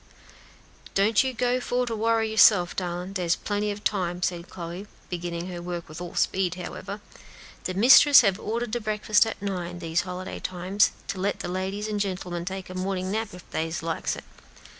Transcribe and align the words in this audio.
"Don't 0.95 1.23
you 1.23 1.31
go 1.31 1.59
for 1.59 1.85
to 1.85 1.95
worry 1.95 2.31
yourself, 2.31 2.75
darlin'; 2.75 3.13
dere's 3.13 3.35
plenty 3.35 3.71
ob 3.71 3.83
time," 3.83 4.23
said 4.23 4.49
Chloe, 4.49 4.87
beginning 5.11 5.45
her 5.49 5.61
work 5.61 5.87
with 5.87 6.01
all 6.01 6.15
speed, 6.15 6.55
however; 6.55 7.01
"de 7.65 7.75
mistress 7.75 8.21
had 8.21 8.39
ordered 8.39 8.71
de 8.71 8.81
breakfast 8.81 9.27
at 9.27 9.39
nine, 9.43 9.77
dese 9.77 10.01
holiday 10.01 10.39
times, 10.39 10.89
to 11.07 11.19
let 11.19 11.37
de 11.37 11.47
ladies 11.47 11.87
an' 11.87 11.99
gen'lemen 11.99 12.45
take 12.45 12.67
a 12.71 12.73
mornin' 12.73 13.11
nap 13.11 13.27
if 13.35 13.47
dey 13.51 13.71
likes 13.83 14.15
it." 14.15 14.23